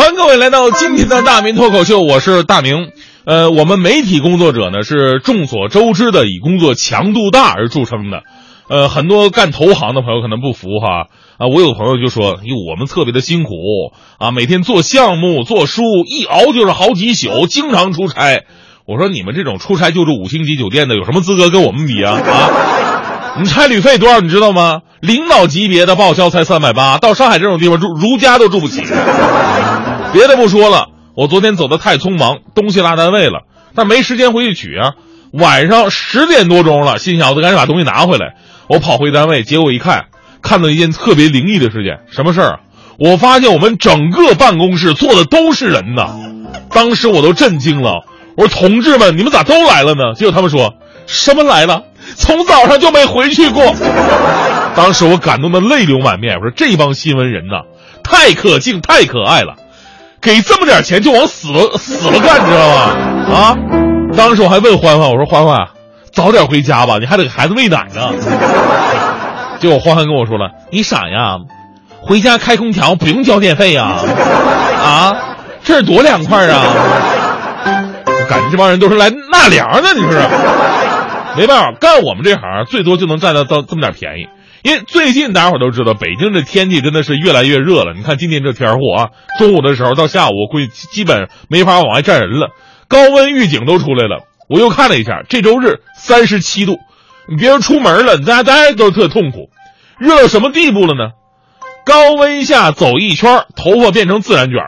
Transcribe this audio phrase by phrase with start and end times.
[0.00, 2.90] 欢迎各位来到今天的大明脱口秀，我是大明。
[3.26, 8.22] 呃，我们媒体工作者呢是众所周知的以工作强度大而著称的。
[8.70, 13.52] 呃，很多干投行的朋友可能不服哈啊，我有朋友就说，哟，我们特别的辛苦
[14.18, 18.44] 啊，每天做项目、做书，一熬就是好几宿，经常出差。
[18.86, 22.89] 我说你们这种出差就住五星级酒店的，有什么资格跟我们比啊啊？
[23.38, 24.20] 你差旅费多少？
[24.20, 24.80] 你知道吗？
[25.00, 28.82] 领导级别的报销才三百八，到上海这种地方住，如家都住不起。
[30.12, 33.42] 别的不说了，我昨天走的太匆忙，东西落单位了，
[33.74, 34.92] 但没时间回去取啊。
[35.32, 38.34] 晚上十点多钟了，心想我得赶紧把东西拿回来。
[38.68, 40.06] 我跑回单位，结果一看，
[40.42, 42.00] 看到一件特别灵异的事件。
[42.10, 42.60] 什么事儿啊？
[42.98, 46.10] 我发现我们整个办公室坐的都是人呐！
[46.70, 48.04] 当时我都震惊了。
[48.36, 50.74] 我说：“同志们，你们咋都来了呢？”结果他们说
[51.06, 51.84] ：“什么来了？
[52.16, 53.74] 从早上就没回去过。
[54.76, 56.36] ”当时我感动的泪流满面。
[56.36, 57.62] 我说：“这帮新闻人呐，
[58.04, 59.54] 太可敬，太可爱了，
[60.20, 63.34] 给这么点钱就往死了死了干，你知道吗？
[63.34, 63.56] 啊！
[64.16, 65.56] 当时我还问欢欢，我说：“欢欢，
[66.12, 68.12] 早点回家吧，你还得给孩子喂奶呢。”
[69.60, 71.36] 结果欢欢跟我说了：“你傻呀，
[72.00, 73.96] 回家开空调不用交电费呀？
[74.82, 75.16] 啊，
[75.62, 76.64] 这多凉快啊！”
[78.28, 80.18] 感觉这帮人都是来纳凉的，你说是？
[81.36, 84.28] 没办法，干我们这行最多就能占到到这么点便宜。
[84.62, 87.94] 因为最近大家伙都知道，北京这天气真的是越来越热了。
[87.96, 92.48] 你看今天这天儿啊，中午的时候到下午，估计基本没法往外站人了。
[92.88, 96.78] 高温预警都出来了，我又看了一下，这周日三十七度，
[97.28, 99.48] 你别说出门了，你在家待都特痛苦。
[99.98, 101.12] 热到什么地步了呢？
[101.86, 104.58] 高温下走一圈，头发变成自然卷。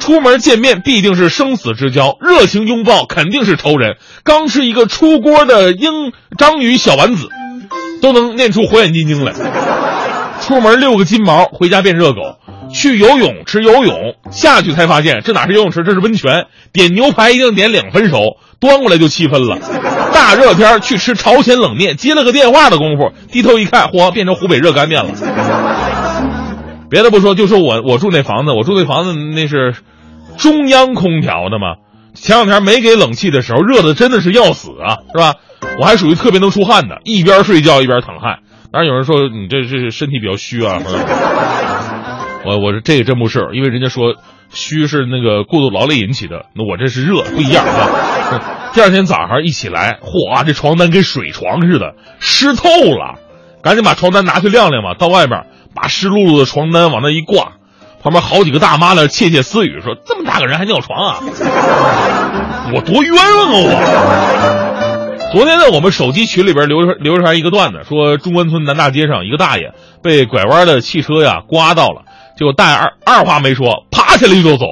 [0.00, 3.96] 出门见面必定是生死之交，热情拥抱肯定是仇人。
[4.24, 7.28] 刚是一个出锅的鹰章鱼小丸子，
[8.02, 9.32] 都能念出火眼金睛来。
[10.40, 12.20] 出门遛个金毛，回家变热狗。
[12.72, 16.46] 去游泳吃游泳，下去才发现这哪是游泳池，这是温泉。
[16.72, 19.58] 点牛排一定点两分熟，端过来就七分了。
[20.14, 25.10] 大热天去吃朝鲜冷面，接了个电话的功夫，低头一看，嚯，变成湖北热干面了。
[26.90, 29.74] 别的不说，就说我我住那房子，我住那房子那是
[30.36, 31.76] 中央空调的嘛。
[32.12, 35.34] 前两天没给冷气的时候，热的真的是要死啊，是吧？
[35.78, 38.40] 我还属于特别能出汗的，一边睡觉一边淌汗。
[38.72, 40.80] 当然有人说你这是身体比较虚啊。
[42.44, 44.16] 我我说这个真不是，因为人家说
[44.50, 48.72] 虚是那个过度劳累引起的，那我这是热不一样啊。
[48.74, 53.20] 第二天早上一起来，嚯，这床单跟水床似的，湿透了，
[53.62, 54.94] 赶紧把床单拿去晾晾吧。
[54.98, 55.46] 到外边。
[55.74, 57.52] 把湿漉漉的床单往那一挂，
[58.02, 61.20] 旁边好几个大妈在窃窃私语说：“这么大个人还尿床啊？
[62.74, 63.80] 我多冤枉啊！
[65.18, 69.72] 我昨天在我们手机群里边流流传一个段子，说中关村南大街上一个大爷
[70.02, 72.02] 被拐弯的汽车呀刮到了，
[72.36, 74.66] 结果大爷二二话没说，爬起来就走。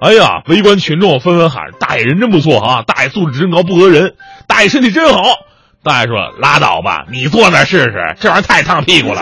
[0.00, 2.82] 哎呀，围观群众纷纷喊：大爷人真不错啊！
[2.86, 4.14] 大爷素质真高，不讹人！
[4.46, 5.22] 大爷身体真好！
[5.82, 9.20] 大爷说：拉倒吧，你坐那试试，这玩意儿太烫屁股了。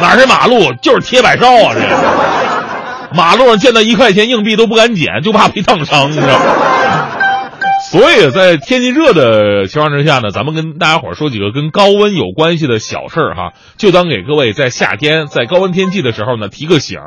[0.00, 1.74] 哪是马路，就是铁板烧啊！
[1.74, 6.44] 这马路上见到一块钱硬币都不敢捡，就怕被烫伤，你知道吗？
[7.90, 16.98] 所以在天气热的情况之下呢，咱们跟大家伙说几个跟高温有关系的小事儿哈，就当给各位在夏天在高温天气的时候呢提个醒。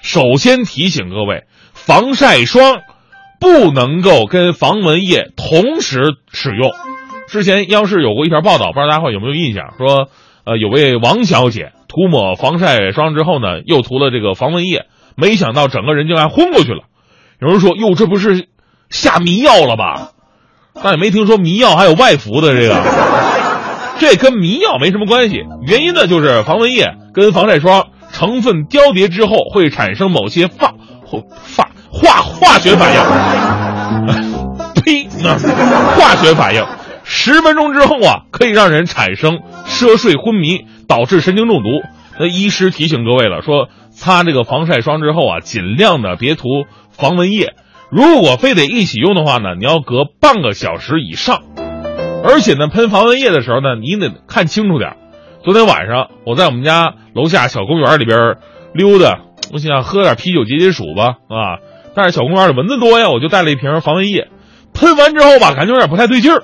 [0.00, 1.44] 首先提醒各位，
[1.74, 2.78] 防晒霜
[3.38, 6.70] 不能够跟防蚊液同时使用。
[7.28, 9.74] 之前央视有过一条报道，不知道大家伙有没有印象？
[9.76, 10.08] 说，
[10.44, 11.72] 呃，有位王小姐。
[11.94, 16.80] 涂抹防晒霜之后呢，又涂了这个防蚊液，没想到整个人竟然昏过去了。
[17.40, 18.48] 有人说：“哟，这不是
[18.90, 20.10] 下迷药了吧？”
[20.82, 22.82] 但也没听说迷药还有外服的这个，
[24.00, 25.44] 这跟迷药没什么关系。
[25.68, 30.74] 原因呢，就是防蚊液跟防晒霜成分交叠之后会产生某些化
[31.06, 33.00] 化化化学反应。
[34.82, 35.06] 呸！
[35.96, 36.66] 化学反应，
[37.04, 40.66] 十分钟之后啊，可以让人产生嗜睡、昏迷。
[40.86, 41.82] 导致神经中毒，
[42.20, 46.42] 那医师提醒各位了，说擦这个防晒霜之后啊，尽量的别涂
[46.90, 47.54] 防蚊液。
[47.90, 51.40] 如果非得一起用的话呢，你要隔半个小时以上。
[52.22, 54.98] 而且呢，喷防蚊液的时候呢，你得看清楚点。
[55.42, 58.36] 昨天晚上我在我们家楼下小公园里边
[58.74, 59.20] 溜达，
[59.54, 61.64] 我想喝点啤酒解解暑吧，啊，
[61.94, 64.28] 但是小公园里蚊子多呀，我就带了一瓶防蚊液。
[64.74, 66.42] 喷完之后吧，感觉有点不太对劲儿，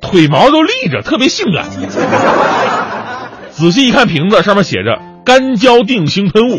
[0.00, 1.68] 腿毛都立着，特别性感。
[3.50, 6.58] 仔细一看瓶子，上面写着干胶定型喷雾。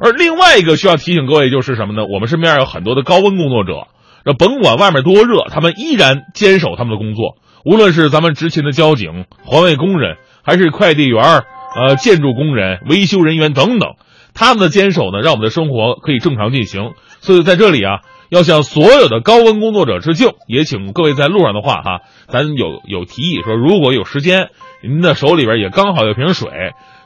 [0.00, 2.06] 而另外一个需要提醒各位就是什么呢？
[2.12, 3.88] 我们身边有很多的高温工作者，
[4.24, 7.36] 那甭管外面多热，他们依然坚守他们的工作。
[7.64, 11.42] 无论是咱们执勤的交警、环卫工人，还是快递员、
[11.74, 13.94] 呃建筑工人、维修人员等等，
[14.34, 16.92] 他们的坚守呢，让我们的生活可以正常进行。
[17.20, 20.30] 所以在这里啊，要向所有的高温工作者致敬。
[20.46, 24.48] 也请各位在路上的话哈，咱有有提议说，如果有时间，
[24.82, 26.48] 您的手里边也刚好有瓶水，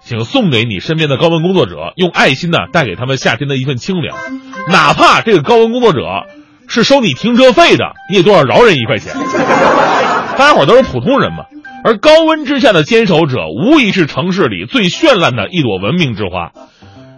[0.03, 4.17] 请送给你身边的高温工作者，用爱心呢带给他们夏天的一份清凉。
[4.69, 6.01] 哪怕这个高温工作者
[6.69, 9.13] 是收你停车费的，你也多少饶人一块钱。
[10.39, 11.45] 大家伙都是普通人嘛。
[11.83, 16.53] 而高温之下的坚守者，无疑是城市里最绚烂的一朵文明之花。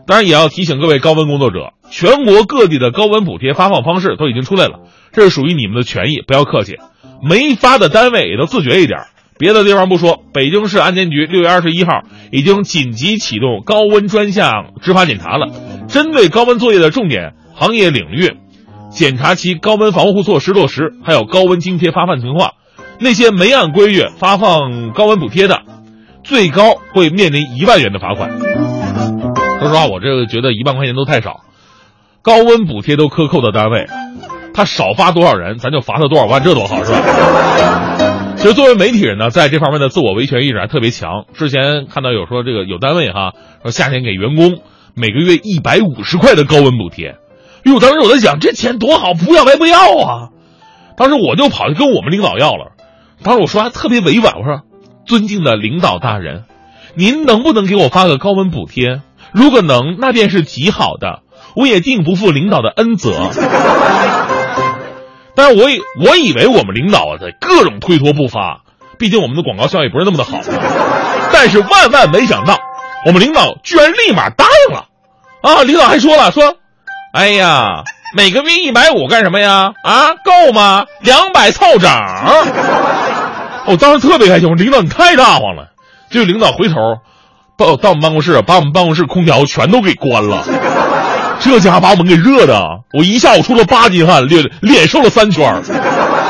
[0.07, 4.81] 当然，也要提醒各位高温工作者，全国各地的高温补贴发放方式都已经出来了，
[5.13, 6.77] 这是属于你们的权益，不要客气。
[7.23, 9.01] 没发的单位也都自觉一点。
[9.39, 15.49] 别的地方不说，北京市安监局六月二十一号已经紧急启动高温专项执法检查了，
[15.89, 18.37] 针对高温作业的重点行业领域，
[18.91, 22.53] 检查其高温防护措施落实，还有高温津贴发放情况。
[23.01, 25.63] 那些没按规矩发放高温补贴的，
[26.23, 28.52] 最高会面临一万元的罚款。
[29.63, 31.41] 说实话，我这个觉得一万块钱都太少。
[32.23, 33.87] 高温补贴都克扣的单位，
[34.55, 38.35] 他少发多少人，咱就罚他多少万，这多好，是吧？
[38.37, 41.27] 其实作为媒体人呢，在这方面的自我维权意识还特别强。
[41.33, 44.61] 之前看到有说这个有单位哈，说夏天给员工
[44.95, 47.17] 每个月一百五十块的高温补贴。
[47.65, 50.29] 哟，当时我在想，这钱多好，不要白不要啊！
[50.97, 52.73] 当时我就跑去跟我们领导要了。
[53.23, 54.63] 当时我说还特别委婉，我说
[55.07, 56.45] ：“尊敬的领导大人，
[56.95, 59.01] 您能不能给我发个高温补贴？
[59.33, 61.21] 如果能，那便是极好的，
[61.57, 63.13] 我也定不负领导的恩泽。”
[65.35, 68.61] 但是我以我以为我们领导啊在各种推脱不发，
[68.99, 70.39] 毕竟我们的广告效益不是那么的好。
[71.33, 72.59] 但是万万没想到，
[73.07, 74.85] 我们领导居然立马答应了。
[75.41, 76.57] 啊，领导还说了说
[77.15, 77.85] ：“哎呀，
[78.15, 79.73] 每个月一百五干什么呀？
[79.83, 80.85] 啊，够吗？
[81.01, 81.91] 两百凑整。”
[83.65, 85.71] 我当时特别开心，我领导你太大方了。
[86.11, 86.75] 结果领导回头
[87.57, 90.45] 到到我们办公室，把我们办公室空调全都给关了。
[91.41, 95.63] 这家伙把我们给热的，我一下午出了八斤汗，脸脸瘦了三圈。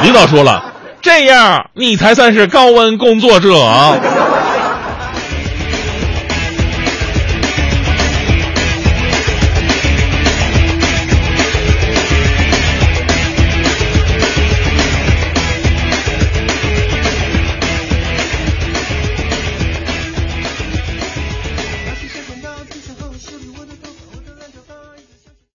[0.03, 0.65] 领导说了，
[1.01, 3.95] 这样你才算是高温工作者啊。